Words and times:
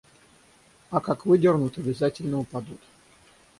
А 0.89 0.99
как 0.99 1.27
выдернут, 1.27 1.77
обязательно 1.77 2.39
упадут. 2.39 2.79